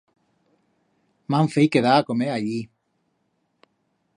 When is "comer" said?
2.07-2.31